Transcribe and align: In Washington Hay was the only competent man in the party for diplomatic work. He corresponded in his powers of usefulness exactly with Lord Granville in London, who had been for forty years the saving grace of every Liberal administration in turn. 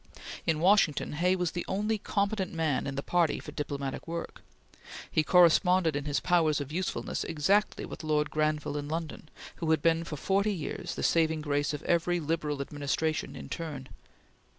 In 0.47 0.59
Washington 0.59 1.13
Hay 1.13 1.35
was 1.35 1.51
the 1.51 1.63
only 1.67 1.99
competent 1.99 2.51
man 2.51 2.87
in 2.87 2.95
the 2.95 3.03
party 3.03 3.39
for 3.39 3.51
diplomatic 3.51 4.07
work. 4.07 4.41
He 5.11 5.21
corresponded 5.21 5.95
in 5.95 6.05
his 6.05 6.19
powers 6.19 6.59
of 6.59 6.71
usefulness 6.71 7.23
exactly 7.23 7.85
with 7.85 8.03
Lord 8.03 8.31
Granville 8.31 8.77
in 8.77 8.87
London, 8.87 9.29
who 9.57 9.69
had 9.69 9.83
been 9.83 10.03
for 10.03 10.17
forty 10.17 10.55
years 10.55 10.95
the 10.95 11.03
saving 11.03 11.41
grace 11.41 11.71
of 11.71 11.83
every 11.83 12.19
Liberal 12.19 12.61
administration 12.63 13.35
in 13.35 13.47
turn. 13.47 13.89